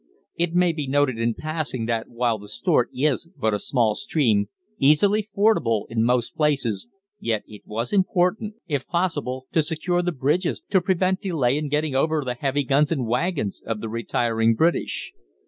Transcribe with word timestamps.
It 0.35 0.55
may 0.55 0.71
be 0.71 0.87
noted 0.87 1.19
in 1.19 1.35
passing 1.35 1.85
that 1.85 2.09
while 2.09 2.39
the 2.39 2.47
Stort 2.47 2.85
is 2.91 3.29
but 3.37 3.53
a 3.53 3.59
small 3.59 3.93
stream, 3.93 4.49
easily 4.79 5.29
fordable 5.37 5.85
in 5.91 6.03
most 6.03 6.35
places, 6.35 6.87
yet 7.19 7.43
it 7.45 7.61
was 7.67 7.93
important, 7.93 8.55
if 8.67 8.87
possible, 8.87 9.45
to 9.51 9.61
secure 9.61 10.01
the 10.01 10.11
bridges 10.11 10.59
to 10.71 10.81
prevent 10.81 11.21
delay 11.21 11.55
in 11.55 11.69
getting 11.69 11.93
over 11.93 12.23
the 12.25 12.33
heavy 12.33 12.63
guns 12.63 12.91
and 12.91 13.05
waggons 13.05 13.61
of 13.63 13.79
the 13.79 13.89
retiring 13.89 14.55
British. 14.55 15.13